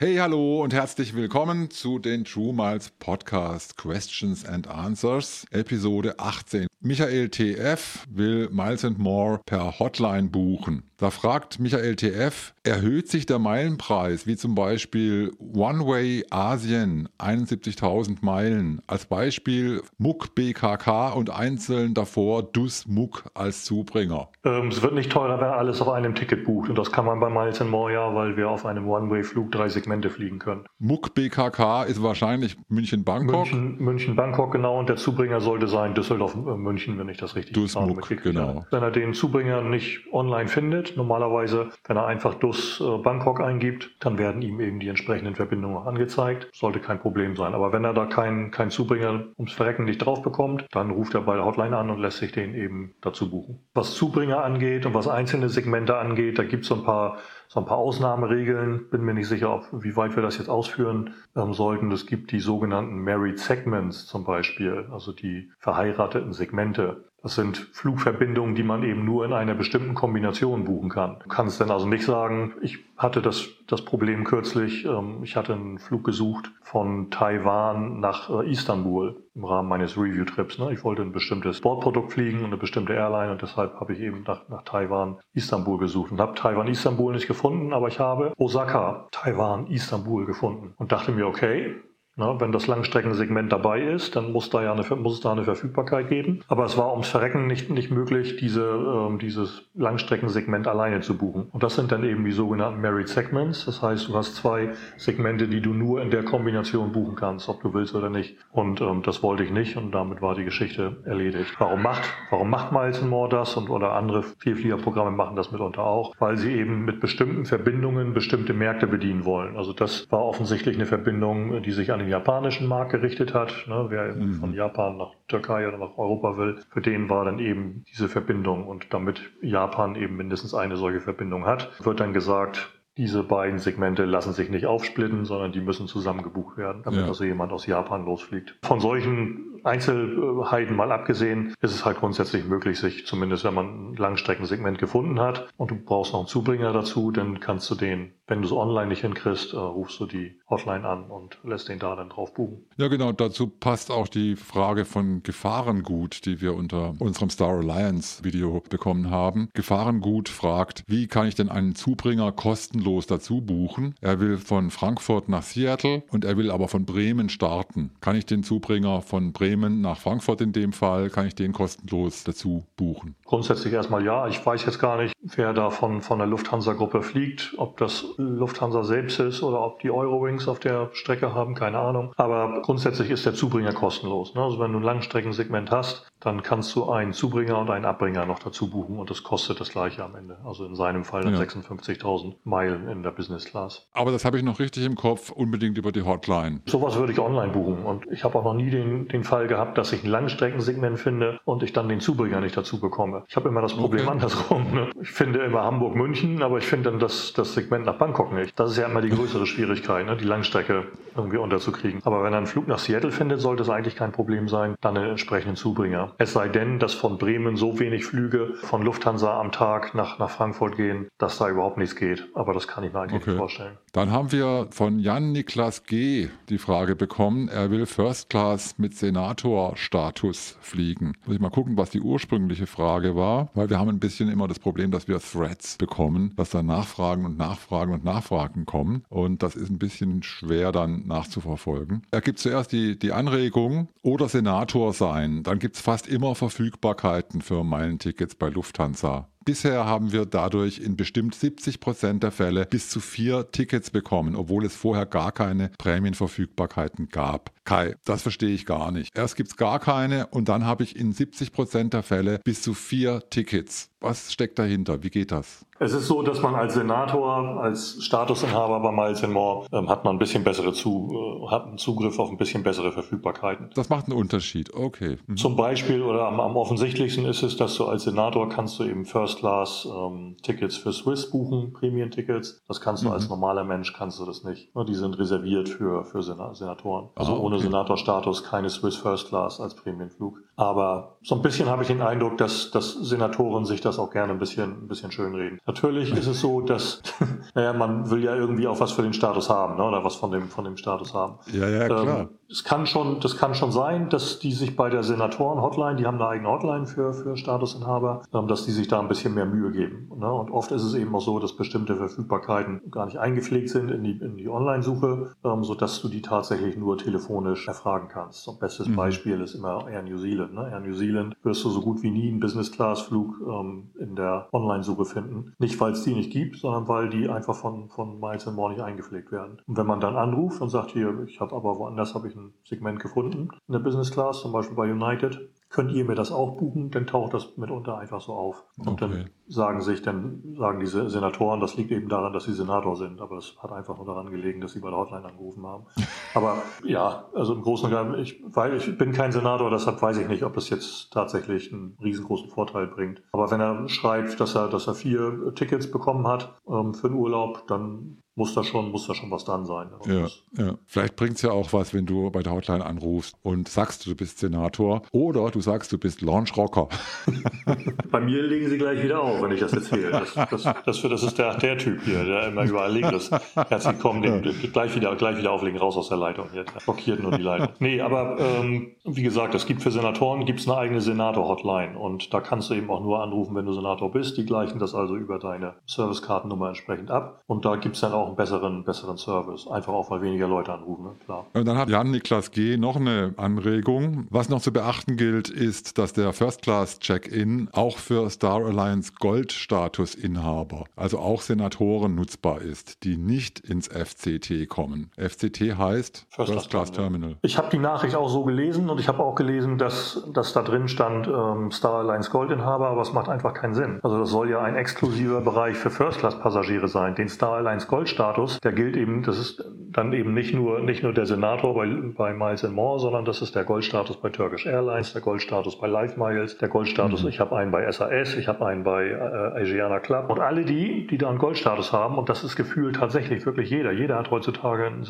Hey, 0.00 0.14
hallo 0.18 0.62
und 0.62 0.72
herzlich 0.72 1.16
willkommen 1.16 1.70
zu 1.72 1.98
den 1.98 2.24
True 2.24 2.54
Miles 2.54 2.90
Podcast 3.00 3.76
Questions 3.76 4.44
and 4.44 4.68
Answers, 4.68 5.44
Episode 5.50 6.20
18. 6.20 6.68
Michael 6.78 7.28
TF 7.28 8.06
will 8.08 8.48
Miles 8.52 8.84
and 8.84 9.00
More 9.00 9.40
per 9.44 9.80
Hotline 9.80 10.28
buchen. 10.30 10.87
Da 11.00 11.10
fragt 11.10 11.60
Michael 11.60 11.94
TF, 11.94 12.54
erhöht 12.64 13.06
sich 13.06 13.24
der 13.24 13.38
Meilenpreis, 13.38 14.26
wie 14.26 14.34
zum 14.34 14.56
Beispiel 14.56 15.30
One 15.38 15.86
Way 15.86 16.24
Asien, 16.30 17.08
71.000 17.20 18.16
Meilen, 18.22 18.82
als 18.88 19.06
Beispiel 19.06 19.80
Muck 19.98 20.34
BKK 20.34 21.10
und 21.10 21.30
einzeln 21.30 21.94
davor 21.94 22.42
Dus 22.42 22.88
Muck 22.88 23.26
als 23.34 23.64
Zubringer? 23.64 24.30
Ähm, 24.42 24.68
es 24.68 24.82
wird 24.82 24.92
nicht 24.94 25.12
teurer, 25.12 25.40
wenn 25.40 25.50
alles 25.50 25.80
auf 25.80 25.88
einem 25.88 26.16
Ticket 26.16 26.44
bucht. 26.44 26.68
Und 26.68 26.76
das 26.76 26.90
kann 26.90 27.04
man 27.04 27.20
bei 27.20 27.30
Miles 27.30 27.60
and 27.60 27.70
More 27.70 27.92
ja, 27.92 28.12
weil 28.12 28.36
wir 28.36 28.50
auf 28.50 28.66
einem 28.66 28.88
One 28.88 29.08
Way 29.08 29.22
Flug 29.22 29.52
drei 29.52 29.68
Segmente 29.68 30.10
fliegen 30.10 30.40
können. 30.40 30.64
Muck 30.80 31.14
BKK 31.14 31.84
ist 31.84 32.02
wahrscheinlich 32.02 32.56
München-Bangkok. 32.70 33.52
München-Bangkok, 33.52 34.50
genau. 34.50 34.80
Und 34.80 34.88
der 34.88 34.96
Zubringer 34.96 35.40
sollte 35.40 35.68
sein 35.68 35.94
Düsseldorf-München, 35.94 36.98
wenn 36.98 37.08
ich 37.08 37.18
das 37.18 37.36
richtig 37.36 37.52
Dus 37.54 37.76
Muck, 37.76 38.08
genau. 38.24 38.66
Wenn 38.72 38.82
er 38.82 38.90
den 38.90 39.14
Zubringer 39.14 39.62
nicht 39.62 40.00
online 40.12 40.48
findet, 40.48 40.87
Normalerweise, 40.96 41.70
wenn 41.86 41.96
er 41.96 42.06
einfach 42.06 42.34
DUS 42.34 42.80
äh, 42.80 42.98
Bangkok 42.98 43.40
eingibt, 43.40 43.96
dann 44.00 44.18
werden 44.18 44.42
ihm 44.42 44.60
eben 44.60 44.80
die 44.80 44.88
entsprechenden 44.88 45.34
Verbindungen 45.34 45.86
angezeigt. 45.86 46.48
Sollte 46.52 46.80
kein 46.80 47.00
Problem 47.00 47.36
sein. 47.36 47.54
Aber 47.54 47.72
wenn 47.72 47.84
er 47.84 47.94
da 47.94 48.06
keinen 48.06 48.50
kein 48.50 48.70
Zubringer 48.70 49.24
ums 49.36 49.52
Verrecken 49.52 49.84
nicht 49.84 49.98
drauf 49.98 50.22
bekommt, 50.22 50.66
dann 50.72 50.90
ruft 50.90 51.14
er 51.14 51.22
bei 51.22 51.36
der 51.36 51.44
Hotline 51.44 51.76
an 51.76 51.90
und 51.90 51.98
lässt 51.98 52.18
sich 52.18 52.32
den 52.32 52.54
eben 52.54 52.94
dazu 53.00 53.30
buchen. 53.30 53.60
Was 53.74 53.94
Zubringer 53.94 54.44
angeht 54.44 54.86
und 54.86 54.94
was 54.94 55.08
einzelne 55.08 55.48
Segmente 55.48 55.96
angeht, 55.96 56.38
da 56.38 56.44
gibt 56.44 56.62
es 56.62 56.68
so 56.68 56.76
ein 56.76 56.84
paar 56.84 57.18
so 57.48 57.60
ein 57.60 57.66
paar 57.66 57.78
Ausnahmeregeln. 57.78 58.88
Bin 58.90 59.02
mir 59.02 59.14
nicht 59.14 59.28
sicher, 59.28 59.62
wie 59.72 59.96
weit 59.96 60.14
wir 60.14 60.22
das 60.22 60.38
jetzt 60.38 60.50
ausführen 60.50 61.14
ähm, 61.34 61.54
sollten. 61.54 61.90
Es 61.90 62.06
gibt 62.06 62.30
die 62.30 62.40
sogenannten 62.40 63.02
Married 63.02 63.38
Segments 63.38 64.06
zum 64.06 64.24
Beispiel, 64.24 64.86
also 64.92 65.12
die 65.12 65.50
verheirateten 65.58 66.32
Segmente. 66.32 67.08
Das 67.22 67.34
sind 67.34 67.56
Flugverbindungen, 67.72 68.54
die 68.54 68.62
man 68.62 68.84
eben 68.84 69.04
nur 69.04 69.24
in 69.24 69.32
einer 69.32 69.54
bestimmten 69.54 69.94
Kombination 69.94 70.64
buchen 70.64 70.88
kann. 70.88 71.18
Du 71.20 71.28
kannst 71.28 71.60
dann 71.60 71.70
also 71.70 71.86
nicht 71.86 72.04
sagen, 72.04 72.54
ich 72.60 72.78
hatte 72.96 73.20
das, 73.20 73.48
das 73.66 73.84
Problem 73.84 74.22
kürzlich, 74.22 74.84
ähm, 74.84 75.24
ich 75.24 75.34
hatte 75.34 75.54
einen 75.54 75.78
Flug 75.78 76.04
gesucht 76.04 76.52
von 76.62 77.10
Taiwan 77.10 77.98
nach 77.98 78.30
äh, 78.30 78.48
Istanbul 78.48 79.16
im 79.38 79.44
Rahmen 79.44 79.68
meines 79.68 79.96
Review-Trips. 79.96 80.58
Ne? 80.58 80.72
Ich 80.72 80.84
wollte 80.84 81.02
ein 81.02 81.12
bestimmtes 81.12 81.60
Bordprodukt 81.60 82.12
fliegen 82.12 82.40
und 82.40 82.46
eine 82.46 82.56
bestimmte 82.56 82.92
Airline 82.92 83.30
und 83.30 83.40
deshalb 83.40 83.78
habe 83.80 83.92
ich 83.92 84.00
eben 84.00 84.24
nach, 84.26 84.48
nach 84.48 84.62
Taiwan, 84.64 85.18
Istanbul 85.32 85.78
gesucht 85.78 86.10
und 86.10 86.20
habe 86.20 86.34
Taiwan, 86.34 86.66
Istanbul 86.66 87.14
nicht 87.14 87.28
gefunden, 87.28 87.72
aber 87.72 87.88
ich 87.88 88.00
habe 88.00 88.32
Osaka, 88.36 89.06
Taiwan, 89.12 89.68
Istanbul 89.68 90.26
gefunden 90.26 90.74
und 90.76 90.90
dachte 90.90 91.12
mir, 91.12 91.26
okay, 91.26 91.76
na, 92.18 92.40
wenn 92.40 92.50
das 92.50 92.66
Langstreckensegment 92.66 93.52
dabei 93.52 93.80
ist, 93.80 94.16
dann 94.16 94.32
muss, 94.32 94.50
da 94.50 94.60
ja 94.60 94.72
eine, 94.72 94.82
muss 94.96 95.14
es 95.14 95.20
da 95.20 95.30
eine 95.30 95.44
Verfügbarkeit 95.44 96.08
geben. 96.08 96.40
Aber 96.48 96.64
es 96.64 96.76
war 96.76 96.90
ums 96.90 97.08
Verrecken 97.08 97.46
nicht, 97.46 97.70
nicht 97.70 97.92
möglich, 97.92 98.36
diese, 98.36 98.64
ähm, 98.64 99.20
dieses 99.20 99.62
Langstreckensegment 99.76 100.66
alleine 100.66 101.00
zu 101.00 101.16
buchen. 101.16 101.46
Und 101.52 101.62
das 101.62 101.76
sind 101.76 101.92
dann 101.92 102.02
eben 102.02 102.24
die 102.24 102.32
sogenannten 102.32 102.80
Married 102.80 103.08
Segments. 103.08 103.66
Das 103.66 103.82
heißt, 103.82 104.08
du 104.08 104.16
hast 104.16 104.34
zwei 104.34 104.70
Segmente, 104.96 105.46
die 105.46 105.60
du 105.60 105.72
nur 105.72 106.02
in 106.02 106.10
der 106.10 106.24
Kombination 106.24 106.90
buchen 106.90 107.14
kannst, 107.14 107.48
ob 107.48 107.62
du 107.62 107.72
willst 107.72 107.94
oder 107.94 108.10
nicht. 108.10 108.36
Und 108.50 108.80
ähm, 108.80 109.02
das 109.04 109.22
wollte 109.22 109.44
ich 109.44 109.52
nicht 109.52 109.76
und 109.76 109.92
damit 109.92 110.20
war 110.20 110.34
die 110.34 110.44
Geschichte 110.44 110.96
erledigt. 111.04 111.54
Warum 111.60 111.82
macht, 111.82 112.02
warum 112.30 112.50
macht 112.50 112.72
Miles 112.72 113.00
More 113.00 113.28
das 113.28 113.56
und 113.56 113.70
oder 113.70 113.92
andere 113.92 114.24
Vielfliegerprogramme 114.24 115.12
machen 115.12 115.36
das 115.36 115.52
mitunter 115.52 115.84
auch? 115.84 116.16
Weil 116.18 116.36
sie 116.36 116.52
eben 116.52 116.84
mit 116.84 116.98
bestimmten 116.98 117.44
Verbindungen 117.44 118.12
bestimmte 118.12 118.54
Märkte 118.54 118.88
bedienen 118.88 119.24
wollen. 119.24 119.56
Also 119.56 119.72
das 119.72 120.10
war 120.10 120.24
offensichtlich 120.24 120.74
eine 120.74 120.86
Verbindung, 120.86 121.62
die 121.62 121.70
sich 121.70 121.92
an 121.92 122.00
den 122.00 122.07
den 122.08 122.12
japanischen 122.12 122.66
Markt 122.66 122.92
gerichtet 122.92 123.34
hat. 123.34 123.66
Ne, 123.68 123.86
wer 123.88 124.14
mhm. 124.14 124.34
von 124.34 124.54
Japan 124.54 124.96
nach 124.96 125.12
Türkei 125.28 125.68
oder 125.68 125.78
nach 125.78 125.98
Europa 125.98 126.36
will, 126.38 126.58
für 126.70 126.80
den 126.80 127.08
war 127.10 127.24
dann 127.24 127.38
eben 127.38 127.84
diese 127.92 128.08
Verbindung. 128.08 128.66
Und 128.66 128.92
damit 128.94 129.20
Japan 129.42 129.94
eben 129.94 130.16
mindestens 130.16 130.54
eine 130.54 130.76
solche 130.76 131.00
Verbindung 131.00 131.44
hat, 131.44 131.70
wird 131.84 132.00
dann 132.00 132.12
gesagt, 132.12 132.72
diese 132.96 133.22
beiden 133.22 133.58
Segmente 133.58 134.04
lassen 134.04 134.32
sich 134.32 134.50
nicht 134.50 134.66
aufsplitten, 134.66 135.24
sondern 135.24 135.52
die 135.52 135.60
müssen 135.60 135.86
zusammen 135.86 136.22
gebucht 136.22 136.56
werden, 136.56 136.82
damit 136.82 137.00
ja. 137.00 137.06
also 137.06 137.22
jemand 137.22 137.52
aus 137.52 137.66
Japan 137.66 138.04
losfliegt. 138.04 138.56
Von 138.64 138.80
solchen 138.80 139.47
Einzelheiten 139.64 140.76
mal 140.76 140.92
abgesehen, 140.92 141.54
ist 141.60 141.74
es 141.74 141.84
halt 141.84 141.98
grundsätzlich 141.98 142.44
möglich, 142.44 142.78
sich 142.78 143.06
zumindest, 143.06 143.44
wenn 143.44 143.54
man 143.54 143.92
ein 143.92 143.96
Langstreckensegment 143.96 144.78
gefunden 144.78 145.20
hat 145.20 145.48
und 145.56 145.70
du 145.70 145.76
brauchst 145.76 146.12
noch 146.12 146.20
einen 146.20 146.28
Zubringer 146.28 146.72
dazu, 146.72 147.10
dann 147.10 147.40
kannst 147.40 147.70
du 147.70 147.74
den, 147.74 148.12
wenn 148.26 148.42
du 148.42 148.46
es 148.46 148.52
online 148.52 148.88
nicht 148.88 149.02
hinkriegst, 149.02 149.54
äh, 149.54 149.56
rufst 149.56 149.98
du 150.00 150.06
die 150.06 150.38
Hotline 150.48 150.86
an 150.86 151.04
und 151.04 151.38
lässt 151.44 151.68
den 151.68 151.78
da 151.78 151.96
dann 151.96 152.10
drauf 152.10 152.34
buchen. 152.34 152.64
Ja, 152.76 152.88
genau. 152.88 153.12
Dazu 153.12 153.48
passt 153.48 153.90
auch 153.90 154.08
die 154.08 154.36
Frage 154.36 154.84
von 154.84 155.22
Gefahrengut, 155.22 156.24
die 156.26 156.40
wir 156.40 156.54
unter 156.54 156.94
unserem 156.98 157.30
Star 157.30 157.58
Alliance 157.58 158.24
Video 158.24 158.62
bekommen 158.68 159.10
haben. 159.10 159.48
Gefahrengut 159.54 160.28
fragt, 160.28 160.84
wie 160.86 161.06
kann 161.06 161.26
ich 161.26 161.34
denn 161.34 161.48
einen 161.48 161.74
Zubringer 161.74 162.32
kostenlos 162.32 163.06
dazu 163.06 163.40
buchen? 163.40 163.94
Er 164.00 164.20
will 164.20 164.38
von 164.38 164.70
Frankfurt 164.70 165.28
nach 165.28 165.42
Seattle 165.42 166.02
und 166.10 166.24
er 166.24 166.36
will 166.36 166.50
aber 166.50 166.68
von 166.68 166.84
Bremen 166.84 167.28
starten. 167.28 167.90
Kann 168.00 168.16
ich 168.16 168.26
den 168.26 168.42
Zubringer 168.42 169.02
von 169.02 169.32
Bremen 169.32 169.47
nach 169.56 169.98
Frankfurt 169.98 170.40
in 170.40 170.52
dem 170.52 170.72
Fall, 170.72 171.10
kann 171.10 171.26
ich 171.26 171.34
den 171.34 171.52
kostenlos 171.52 172.24
dazu 172.24 172.64
buchen? 172.76 173.16
Grundsätzlich 173.24 173.72
erstmal 173.72 174.04
ja. 174.04 174.28
Ich 174.28 174.44
weiß 174.44 174.64
jetzt 174.64 174.78
gar 174.78 175.00
nicht, 175.00 175.14
wer 175.22 175.52
da 175.52 175.70
von, 175.70 176.00
von 176.02 176.18
der 176.18 176.26
Lufthansa-Gruppe 176.26 177.02
fliegt, 177.02 177.54
ob 177.56 177.76
das 177.78 178.04
Lufthansa 178.16 178.84
selbst 178.84 179.18
ist 179.20 179.42
oder 179.42 179.60
ob 179.60 179.80
die 179.80 179.90
Eurowings 179.90 180.28
Wings 180.28 180.48
auf 180.48 180.60
der 180.60 180.90
Strecke 180.92 181.34
haben, 181.34 181.54
keine 181.54 181.78
Ahnung. 181.78 182.12
Aber 182.16 182.62
grundsätzlich 182.62 183.10
ist 183.10 183.26
der 183.26 183.34
Zubringer 183.34 183.72
kostenlos. 183.72 184.34
Ne? 184.34 184.42
Also 184.42 184.58
wenn 184.60 184.72
du 184.72 184.78
ein 184.78 184.84
Langstreckensegment 184.84 185.70
hast, 185.70 186.06
dann 186.20 186.42
kannst 186.42 186.74
du 186.74 186.90
einen 186.90 187.12
Zubringer 187.12 187.58
und 187.58 187.70
einen 187.70 187.84
Abbringer 187.84 188.26
noch 188.26 188.38
dazu 188.38 188.70
buchen 188.70 188.98
und 188.98 189.10
das 189.10 189.22
kostet 189.22 189.60
das 189.60 189.70
gleiche 189.70 190.04
am 190.04 190.16
Ende. 190.16 190.38
Also 190.44 190.64
in 190.64 190.74
seinem 190.74 191.04
Fall 191.04 191.22
dann 191.22 191.34
ja. 191.34 191.40
56.000 191.40 192.34
Meilen 192.44 192.88
in 192.88 193.02
der 193.02 193.10
Business 193.10 193.44
Class. 193.44 193.88
Aber 193.92 194.10
das 194.10 194.24
habe 194.24 194.36
ich 194.36 194.42
noch 194.42 194.58
richtig 194.58 194.84
im 194.84 194.96
Kopf, 194.96 195.30
unbedingt 195.30 195.78
über 195.78 195.92
die 195.92 196.02
Hotline. 196.02 196.60
Sowas 196.66 196.96
würde 196.96 197.12
ich 197.12 197.20
online 197.20 197.52
buchen 197.52 197.84
und 197.84 198.06
ich 198.10 198.24
habe 198.24 198.38
auch 198.38 198.44
noch 198.44 198.54
nie 198.54 198.70
den, 198.70 199.08
den 199.08 199.24
Fall 199.24 199.46
gehabt, 199.46 199.78
dass 199.78 199.92
ich 199.92 200.02
ein 200.02 200.10
Langstreckensegment 200.10 200.98
finde 200.98 201.38
und 201.44 201.62
ich 201.62 201.72
dann 201.72 201.88
den 201.88 202.00
Zubringer 202.00 202.40
nicht 202.40 202.56
dazu 202.56 202.80
bekomme. 202.80 203.24
Ich 203.28 203.36
habe 203.36 203.48
immer 203.48 203.62
das 203.62 203.74
Problem 203.74 204.02
okay. 204.02 204.10
andersrum. 204.10 204.66
Ne? 204.72 204.90
Ich 205.00 205.10
finde 205.10 205.40
immer 205.40 205.62
Hamburg-München, 205.62 206.42
aber 206.42 206.58
ich 206.58 206.66
finde 206.66 206.90
dann 206.90 206.98
das, 206.98 207.32
das 207.32 207.54
Segment 207.54 207.86
nach 207.86 207.98
Bangkok 207.98 208.32
nicht. 208.32 208.58
Das 208.58 208.72
ist 208.72 208.76
ja 208.78 208.86
immer 208.86 209.00
die 209.00 209.10
größere 209.10 209.46
Schwierigkeit, 209.46 210.04
ne? 210.06 210.16
die 210.16 210.24
Langstrecke 210.24 210.86
irgendwie 211.16 211.38
unterzukriegen. 211.38 212.00
Aber 212.04 212.22
wenn 212.22 212.32
er 212.32 212.38
einen 212.38 212.46
Flug 212.46 212.68
nach 212.68 212.78
Seattle 212.78 213.10
findet, 213.10 213.40
sollte 213.40 213.62
es 213.62 213.70
eigentlich 213.70 213.96
kein 213.96 214.12
Problem 214.12 214.48
sein, 214.48 214.76
dann 214.80 214.96
einen 214.96 215.10
entsprechenden 215.10 215.56
Zubringer. 215.56 216.07
Es 216.18 216.32
sei 216.32 216.48
denn, 216.48 216.78
dass 216.78 216.94
von 216.94 217.18
Bremen 217.18 217.56
so 217.56 217.78
wenig 217.78 218.04
Flüge 218.04 218.54
von 218.62 218.82
Lufthansa 218.82 219.40
am 219.40 219.52
Tag 219.52 219.94
nach, 219.94 220.18
nach 220.18 220.30
Frankfurt 220.30 220.76
gehen, 220.76 221.08
dass 221.18 221.38
da 221.38 221.48
überhaupt 221.48 221.78
nichts 221.78 221.96
geht. 221.96 222.28
Aber 222.34 222.54
das 222.54 222.68
kann 222.68 222.84
ich 222.84 222.92
mir 222.92 223.00
eigentlich 223.00 223.22
okay. 223.22 223.30
nicht 223.30 223.38
vorstellen. 223.38 223.78
Dann 223.92 224.12
haben 224.12 224.32
wir 224.32 224.68
von 224.70 224.98
Jan 224.98 225.32
Niklas 225.32 225.84
G. 225.84 226.28
die 226.48 226.58
Frage 226.58 226.94
bekommen, 226.94 227.48
er 227.48 227.70
will 227.70 227.86
First 227.86 228.30
Class 228.30 228.78
mit 228.78 228.94
Senator-Status 228.94 230.58
fliegen. 230.60 231.14
Muss 231.26 231.34
ich 231.34 231.40
mal 231.40 231.50
gucken, 231.50 231.76
was 231.76 231.90
die 231.90 232.00
ursprüngliche 232.00 232.66
Frage 232.66 233.16
war, 233.16 233.48
weil 233.54 233.70
wir 233.70 233.78
haben 233.78 233.88
ein 233.88 233.98
bisschen 233.98 234.28
immer 234.28 234.46
das 234.46 234.58
Problem, 234.58 234.90
dass 234.90 235.08
wir 235.08 235.18
Threads 235.18 235.78
bekommen, 235.78 236.32
dass 236.36 236.50
da 236.50 236.62
Nachfragen 236.62 237.24
und 237.24 237.38
Nachfragen 237.38 237.92
und 237.92 238.04
Nachfragen 238.04 238.66
kommen. 238.66 239.04
Und 239.08 239.42
das 239.42 239.56
ist 239.56 239.70
ein 239.70 239.78
bisschen 239.78 240.22
schwer 240.22 240.70
dann 240.70 241.06
nachzuverfolgen. 241.06 242.02
Er 242.10 242.20
gibt 242.20 242.38
zuerst 242.38 242.72
die, 242.72 242.98
die 242.98 243.12
Anregung 243.12 243.88
oder 244.02 244.28
Senator 244.28 244.92
sein. 244.92 245.42
Dann 245.42 245.58
gibt 245.58 245.76
es 245.76 245.82
fast 245.82 245.97
immer 246.06 246.34
Verfügbarkeiten 246.34 247.42
für 247.42 247.64
Meilentickets 247.64 248.34
bei 248.34 248.48
Lufthansa. 248.48 249.28
Bisher 249.48 249.86
haben 249.86 250.12
wir 250.12 250.26
dadurch 250.26 250.78
in 250.78 250.94
bestimmt 250.94 251.34
70 251.34 251.80
Prozent 251.80 252.22
der 252.22 252.32
Fälle 252.32 252.66
bis 252.66 252.90
zu 252.90 253.00
vier 253.00 253.50
Tickets 253.50 253.90
bekommen, 253.90 254.36
obwohl 254.36 254.66
es 254.66 254.76
vorher 254.76 255.06
gar 255.06 255.32
keine 255.32 255.70
Prämienverfügbarkeiten 255.78 257.08
gab. 257.08 257.50
Kai, 257.64 257.96
das 258.04 258.20
verstehe 258.20 258.50
ich 258.50 258.66
gar 258.66 258.90
nicht. 258.90 259.16
Erst 259.16 259.36
gibt 259.36 259.48
es 259.48 259.56
gar 259.56 259.78
keine 259.78 260.26
und 260.26 260.50
dann 260.50 260.66
habe 260.66 260.84
ich 260.84 260.96
in 260.96 261.12
70 261.12 261.52
Prozent 261.52 261.94
der 261.94 262.02
Fälle 262.02 262.40
bis 262.44 262.60
zu 262.60 262.74
vier 262.74 263.22
Tickets. 263.30 263.88
Was 264.00 264.32
steckt 264.32 264.60
dahinter? 264.60 265.02
Wie 265.02 265.10
geht 265.10 265.32
das? 265.32 265.66
Es 265.80 265.92
ist 265.92 266.06
so, 266.06 266.22
dass 266.22 266.40
man 266.40 266.54
als 266.54 266.74
Senator, 266.74 267.60
als 267.60 268.02
Statusinhaber 268.04 268.78
bei 268.78 268.92
Miles 268.92 269.26
More 269.26 269.66
ähm, 269.72 269.88
hat 269.88 270.04
man 270.04 270.14
ein 270.14 270.18
bisschen 270.20 270.44
bessere 270.44 270.72
zu, 270.72 271.42
äh, 271.44 271.50
hat 271.50 271.66
einen 271.66 271.78
Zugriff 271.78 272.18
auf 272.20 272.30
ein 272.30 272.36
bisschen 272.36 272.62
bessere 272.62 272.92
Verfügbarkeiten. 272.92 273.70
Das 273.74 273.88
macht 273.88 274.06
einen 274.06 274.16
Unterschied, 274.16 274.72
okay. 274.72 275.18
Mhm. 275.26 275.36
Zum 275.36 275.56
Beispiel 275.56 276.02
oder 276.02 276.28
am, 276.28 276.38
am, 276.38 276.56
offensichtlichsten 276.56 277.24
ist 277.24 277.42
es, 277.42 277.56
dass 277.56 277.74
du 277.74 277.86
als 277.86 278.04
Senator 278.04 278.48
kannst 278.48 278.78
du 278.78 278.84
eben 278.84 279.04
First 279.04 279.38
Class 279.38 279.88
ähm, 279.92 280.36
Tickets 280.42 280.76
für 280.76 280.92
Swiss 280.92 281.30
buchen, 281.30 281.72
Premium-Tickets. 281.72 282.62
Das 282.68 282.80
kannst 282.80 283.02
du 283.02 283.08
mhm. 283.08 283.14
als 283.14 283.28
normaler 283.28 283.64
Mensch 283.64 283.92
kannst 283.92 284.20
du 284.20 284.26
das 284.26 284.44
nicht. 284.44 284.70
Die 284.88 284.94
sind 284.94 285.18
reserviert 285.18 285.68
für, 285.68 286.04
für 286.04 286.22
Senatoren. 286.22 287.08
Also 287.16 287.34
ah, 287.34 287.38
ohne 287.38 287.56
okay. 287.56 287.64
Senatorstatus 287.64 288.44
keine 288.44 288.70
Swiss 288.70 288.96
First 288.96 289.28
Class 289.28 289.60
als 289.60 289.74
Premiumflug. 289.74 290.38
Aber 290.58 291.18
so 291.22 291.36
ein 291.36 291.42
bisschen 291.42 291.68
habe 291.68 291.82
ich 291.82 291.88
den 291.88 292.02
Eindruck, 292.02 292.36
dass, 292.36 292.72
dass 292.72 292.94
Senatoren 292.94 293.64
sich 293.64 293.80
das 293.80 293.96
auch 294.00 294.10
gerne 294.10 294.32
ein 294.32 294.40
bisschen, 294.40 294.84
ein 294.84 294.88
bisschen 294.88 295.12
schönreden. 295.12 295.60
Natürlich 295.66 296.12
ist 296.12 296.26
es 296.26 296.40
so, 296.40 296.60
dass, 296.62 297.00
naja, 297.54 297.72
man 297.72 298.10
will 298.10 298.24
ja 298.24 298.34
irgendwie 298.34 298.66
auch 298.66 298.80
was 298.80 298.90
für 298.90 299.02
den 299.02 299.12
Status 299.12 299.48
haben, 299.48 299.76
ne? 299.76 299.84
oder 299.84 300.02
was 300.02 300.16
von 300.16 300.32
dem, 300.32 300.48
von 300.48 300.64
dem 300.64 300.76
Status 300.76 301.14
haben. 301.14 301.38
Ja, 301.52 301.68
ja, 301.68 301.86
klar. 301.86 302.20
Ähm, 302.22 302.28
es 302.50 302.64
kann 302.64 302.86
schon, 302.86 303.20
das 303.20 303.36
kann 303.36 303.54
schon 303.54 303.72
sein, 303.72 304.08
dass 304.08 304.38
die 304.38 304.52
sich 304.52 304.74
bei 304.74 304.88
der 304.88 305.02
Senatoren-Hotline, 305.02 305.96
die 305.96 306.06
haben 306.06 306.16
eine 306.16 306.28
eigene 306.28 306.48
Hotline 306.48 306.86
für, 306.86 307.12
für 307.12 307.36
Statusinhaber, 307.36 308.22
ähm, 308.34 308.48
dass 308.48 308.64
die 308.64 308.72
sich 308.72 308.88
da 308.88 308.98
ein 308.98 309.08
bisschen 309.08 309.34
mehr 309.34 309.46
Mühe 309.46 309.70
geben. 309.70 310.10
Ne? 310.16 310.32
Und 310.32 310.50
oft 310.50 310.72
ist 310.72 310.82
es 310.82 310.94
eben 310.94 311.14
auch 311.14 311.20
so, 311.20 311.38
dass 311.38 311.56
bestimmte 311.56 311.96
Verfügbarkeiten 311.96 312.90
gar 312.90 313.04
nicht 313.04 313.18
eingepflegt 313.18 313.68
sind 313.68 313.90
in 313.90 314.02
die, 314.02 314.12
in 314.12 314.38
die 314.38 314.48
Online-Suche, 314.48 315.34
ähm, 315.44 315.62
sodass 315.62 316.00
du 316.00 316.08
die 316.08 316.22
tatsächlich 316.22 316.76
nur 316.76 316.96
telefonisch 316.96 317.68
erfragen 317.68 318.08
kannst. 318.08 318.42
So, 318.42 318.54
bestes 318.54 318.88
mhm. 318.88 318.96
Beispiel 318.96 319.40
ist 319.40 319.54
immer 319.54 319.86
Air 319.88 320.02
New 320.02 320.18
Zealand. 320.18 320.47
Ne? 320.54 320.68
Air 320.70 320.80
New 320.80 320.94
Zealand 320.94 321.36
wirst 321.42 321.64
du 321.64 321.70
so 321.70 321.80
gut 321.80 322.02
wie 322.02 322.10
nie 322.10 322.28
einen 322.28 322.40
Business-Class-Flug 322.40 323.40
ähm, 323.46 323.90
in 323.98 324.16
der 324.16 324.48
Online-Suche 324.52 325.04
finden. 325.04 325.54
Nicht, 325.58 325.80
weil 325.80 325.92
es 325.92 326.04
die 326.04 326.14
nicht 326.14 326.32
gibt, 326.32 326.56
sondern 326.56 326.88
weil 326.88 327.08
die 327.08 327.28
einfach 327.28 327.54
von, 327.54 327.88
von 327.88 328.20
Miles 328.20 328.46
More 328.46 328.72
nicht 328.72 328.82
eingepflegt 328.82 329.32
werden. 329.32 329.58
Und 329.66 329.76
wenn 329.76 329.86
man 329.86 330.00
dann 330.00 330.16
anruft 330.16 330.60
und 330.60 330.68
sagt, 330.68 330.90
hier, 330.90 331.24
ich 331.26 331.40
habe 331.40 331.54
aber 331.54 331.78
woanders 331.78 332.14
habe 332.14 332.28
ich 332.28 332.36
ein 332.36 332.52
Segment 332.64 333.00
gefunden 333.00 333.48
in 333.66 333.72
der 333.72 333.80
Business 333.80 334.10
Class, 334.10 334.40
zum 334.40 334.52
Beispiel 334.52 334.76
bei 334.76 334.90
United, 334.90 335.48
könnt 335.70 335.92
ihr 335.92 336.04
mir 336.04 336.14
das 336.14 336.32
auch 336.32 336.56
buchen, 336.56 336.90
dann 336.90 337.06
taucht 337.06 337.34
das 337.34 337.56
mitunter 337.56 337.98
einfach 337.98 338.20
so 338.20 338.32
auf. 338.32 338.64
Und 338.78 338.88
okay. 338.88 338.96
dann 339.00 339.30
sagen 339.46 339.80
sich, 339.80 340.02
dann 340.02 340.54
sagen 340.58 340.80
diese 340.80 341.10
Senatoren, 341.10 341.60
das 341.60 341.76
liegt 341.76 341.90
eben 341.90 342.08
daran, 342.08 342.32
dass 342.32 342.44
sie 342.44 342.52
Senator 342.52 342.96
sind, 342.96 343.20
aber 343.20 343.36
es 343.36 343.56
hat 343.62 343.72
einfach 343.72 343.96
nur 343.96 344.06
daran 344.06 344.30
gelegen, 344.30 344.60
dass 344.60 344.72
sie 344.72 344.80
bei 344.80 344.88
der 344.88 344.98
Hotline 344.98 345.24
angerufen 345.24 345.66
haben. 345.66 345.86
aber 346.34 346.56
ja, 346.84 347.26
also 347.34 347.54
im 347.54 347.62
Großen 347.62 347.86
und 347.86 347.92
Ganzen, 347.92 348.20
ich, 348.20 348.42
weil 348.44 348.76
ich 348.76 348.96
bin 348.96 349.12
kein 349.12 349.32
Senator, 349.32 349.70
deshalb 349.70 350.00
weiß 350.00 350.18
ich 350.18 350.28
nicht, 350.28 350.42
ob 350.42 350.54
das 350.54 350.70
jetzt 350.70 351.12
tatsächlich 351.12 351.72
einen 351.72 351.96
riesengroßen 352.02 352.48
Vorteil 352.48 352.86
bringt. 352.86 353.22
Aber 353.32 353.50
wenn 353.50 353.60
er 353.60 353.88
schreibt, 353.88 354.40
dass 354.40 354.54
er, 354.54 354.68
dass 354.68 354.86
er 354.86 354.94
vier 354.94 355.52
Tickets 355.54 355.90
bekommen 355.90 356.26
hat 356.26 356.58
ähm, 356.68 356.94
für 356.94 357.08
den 357.08 357.18
Urlaub, 357.18 357.66
dann 357.66 358.18
muss 358.38 358.54
da 358.54 358.62
schon, 358.62 358.92
muss 358.92 359.06
da 359.08 359.14
schon 359.14 359.30
was 359.32 359.44
dran 359.44 359.66
sein. 359.66 359.88
Ja, 360.06 360.28
ja. 360.56 360.78
Vielleicht 360.86 361.16
bringt 361.16 361.34
es 361.34 361.42
ja 361.42 361.50
auch 361.50 361.72
was, 361.72 361.92
wenn 361.92 362.06
du 362.06 362.30
bei 362.30 362.40
der 362.40 362.52
Hotline 362.52 362.86
anrufst 362.86 363.36
und 363.42 363.68
sagst, 363.68 364.06
du 364.06 364.14
bist 364.14 364.38
Senator 364.38 365.02
oder 365.10 365.50
du 365.50 365.60
sagst, 365.60 365.92
du 365.92 365.98
bist 365.98 366.22
Launchrocker. 366.22 366.88
bei 368.10 368.20
mir 368.20 368.42
legen 368.44 368.70
sie 368.70 368.78
gleich 368.78 369.02
wieder 369.02 369.20
auf, 369.20 369.42
wenn 369.42 369.50
ich 369.50 369.60
das 369.60 369.72
erzähle. 369.72 370.12
Das, 370.12 370.34
das, 370.34 370.62
das, 370.84 371.02
das 371.02 371.22
ist 371.24 371.36
der, 371.36 371.56
der 371.56 371.78
Typ 371.78 372.00
hier, 372.04 372.24
der 372.24 372.48
immer 372.48 372.62
überall 372.62 372.92
liegt. 372.92 373.12
Das, 373.12 373.28
herzlich 373.30 373.94
willkommen, 373.94 374.22
den, 374.22 374.42
den, 374.42 374.72
gleich, 374.72 374.94
wieder, 374.94 375.16
gleich 375.16 375.36
wieder 375.36 375.50
auflegen, 375.50 375.78
raus 375.78 375.96
aus 375.96 376.08
der 376.08 376.18
Leitung. 376.18 376.46
Jetzt 376.54 376.72
blockiert 376.84 377.20
nur 377.20 377.32
die 377.32 377.42
Leitung. 377.42 377.70
Nee, 377.80 378.00
aber 378.00 378.38
ähm, 378.38 378.92
wie 379.04 379.24
gesagt, 379.24 379.56
es 379.56 379.66
gibt 379.66 379.82
für 379.82 379.90
Senatoren 379.90 380.46
gibt's 380.46 380.68
eine 380.68 380.78
eigene 380.78 381.00
Senator-Hotline 381.00 381.98
und 381.98 382.32
da 382.32 382.40
kannst 382.40 382.70
du 382.70 382.74
eben 382.74 382.88
auch 382.88 383.02
nur 383.02 383.20
anrufen, 383.20 383.56
wenn 383.56 383.66
du 383.66 383.72
Senator 383.72 384.12
bist. 384.12 384.36
Die 384.38 384.46
gleichen 384.46 384.78
das 384.78 384.94
also 384.94 385.16
über 385.16 385.40
deine 385.40 385.74
Servicekartennummer 385.86 386.68
entsprechend 386.68 387.10
ab. 387.10 387.42
Und 387.48 387.64
da 387.64 387.74
gibt's 387.74 388.00
dann 388.00 388.12
auch 388.12 388.27
einen 388.28 388.36
besseren, 388.36 388.84
besseren 388.84 389.16
Service. 389.16 389.66
Einfach 389.68 389.92
auch, 389.92 390.10
weil 390.10 390.22
weniger 390.22 390.48
Leute 390.48 390.72
anrufen, 390.72 391.04
ne? 391.04 391.10
klar. 391.24 391.46
Und 391.52 391.66
dann 391.66 391.76
hat 391.76 391.88
Jan-Niklas 391.88 392.50
G. 392.50 392.76
noch 392.76 392.96
eine 392.96 393.34
Anregung. 393.36 394.26
Was 394.30 394.48
noch 394.48 394.60
zu 394.60 394.72
beachten 394.72 395.16
gilt, 395.16 395.48
ist, 395.48 395.98
dass 395.98 396.12
der 396.12 396.32
First-Class-Check-In 396.32 397.68
auch 397.72 397.98
für 397.98 398.28
Star 398.30 398.64
Alliance 398.64 399.12
Gold-Status-Inhaber, 399.18 400.84
also 400.96 401.18
auch 401.18 401.42
Senatoren 401.42 402.14
nutzbar 402.14 402.62
ist, 402.62 403.04
die 403.04 403.16
nicht 403.16 403.60
ins 403.60 403.88
FCT 403.88 404.68
kommen. 404.68 405.10
FCT 405.16 405.76
heißt 405.76 406.26
First-Class-Terminal. 406.30 407.30
First 407.30 407.38
ich 407.42 407.58
habe 407.58 407.68
die 407.70 407.78
Nachricht 407.78 408.14
auch 408.14 408.28
so 408.28 408.44
gelesen 408.44 408.90
und 408.90 409.00
ich 409.00 409.08
habe 409.08 409.22
auch 409.22 409.34
gelesen, 409.34 409.78
dass, 409.78 410.24
dass 410.32 410.52
da 410.52 410.62
drin 410.62 410.88
stand 410.88 411.26
ähm, 411.28 411.70
Star 411.70 412.00
Alliance 412.00 412.30
Gold-Inhaber, 412.30 412.88
aber 412.88 413.02
es 413.02 413.12
macht 413.12 413.28
einfach 413.28 413.54
keinen 413.54 413.74
Sinn. 413.74 414.00
Also 414.02 414.18
das 414.18 414.30
soll 414.30 414.50
ja 414.50 414.60
ein 414.62 414.76
exklusiver 414.76 415.40
Bereich 415.40 415.76
für 415.76 415.90
First-Class-Passagiere 415.90 416.88
sein, 416.88 417.14
den 417.14 417.28
Star 417.28 417.54
Alliance 417.54 417.86
Gold 417.86 418.08
Status, 418.18 418.58
der 418.58 418.72
gilt 418.72 418.96
eben, 418.96 419.22
das 419.22 419.38
ist 419.38 419.64
dann 419.92 420.12
eben 420.12 420.34
nicht 420.34 420.52
nur, 420.52 420.80
nicht 420.80 421.04
nur 421.04 421.12
der 421.12 421.24
Senator 421.24 421.72
bei, 421.72 421.86
bei 421.86 422.34
Miles 422.34 422.68
More, 422.68 422.98
sondern 422.98 423.24
das 423.24 423.42
ist 423.42 423.54
der 423.54 423.62
Goldstatus 423.62 424.16
bei 424.16 424.28
Turkish 424.30 424.66
Airlines, 424.66 425.12
der 425.12 425.22
Goldstatus 425.22 425.78
bei 425.78 425.86
Life 425.86 426.18
Miles, 426.18 426.58
der 426.58 426.68
Goldstatus, 426.68 427.22
mhm. 427.22 427.28
ich 427.28 427.38
habe 427.38 427.56
einen 427.56 427.70
bei 427.70 427.88
SAS, 427.92 428.34
ich 428.34 428.48
habe 428.48 428.66
einen 428.66 428.82
bei 428.82 429.06
äh, 429.06 429.60
Asiana 429.60 430.00
Club 430.00 430.30
und 430.30 430.40
alle 430.40 430.64
die, 430.64 431.06
die 431.06 431.16
da 431.16 431.28
einen 431.28 431.38
Goldstatus 431.38 431.92
haben, 431.92 432.18
und 432.18 432.28
das 432.28 432.42
ist 432.42 432.56
gefühlt 432.56 432.96
tatsächlich 432.96 433.46
wirklich 433.46 433.70
jeder, 433.70 433.92
jeder 433.92 434.16
hat 434.16 434.32
heutzutage 434.32 434.86
einen, 434.86 435.04